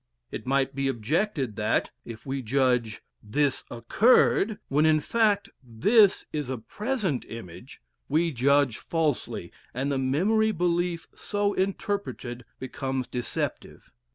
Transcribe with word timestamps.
It 0.31 0.47
might 0.47 0.73
be 0.73 0.87
objected 0.87 1.57
that, 1.57 1.91
if 2.05 2.25
we 2.25 2.41
judge 2.41 3.03
"this 3.21 3.65
occurred" 3.69 4.57
when 4.67 4.83
in 4.83 4.99
fact 4.99 5.51
"this" 5.61 6.25
is 6.33 6.49
a 6.49 6.57
present 6.57 7.23
image, 7.29 7.83
we 8.09 8.31
judge 8.31 8.79
falsely, 8.79 9.51
and 9.75 9.91
the 9.91 9.99
memory 9.99 10.53
belief, 10.53 11.07
so 11.13 11.53
interpreted, 11.53 12.45
becomes 12.57 13.05
deceptive. 13.07 13.91